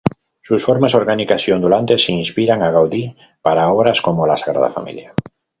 Sus 0.41 0.65
formas 0.65 0.95
orgánicas 0.95 1.47
y 1.47 1.51
ondulantes 1.51 2.09
inspiraron 2.09 2.63
a 2.63 2.71
Gaudí 2.71 3.15
para 3.43 3.71
obras 3.71 4.01
como 4.01 4.25
la 4.25 4.35
Sagrada 4.35 4.71
Familia. 4.71 5.13